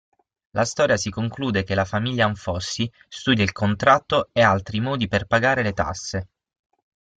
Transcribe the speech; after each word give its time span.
La 0.55 0.65
storia 0.65 0.97
si 0.97 1.11
conclude 1.11 1.61
che 1.63 1.75
la 1.75 1.85
famiglia 1.85 2.25
Anfossi 2.25 2.91
studia 3.07 3.43
il 3.43 3.51
contratto 3.51 4.29
e 4.31 4.41
altri 4.41 4.79
modi 4.79 5.07
per 5.07 5.27
poter 5.27 5.27
pagare 5.27 5.61
le 5.61 5.73
tasse. 5.73 6.27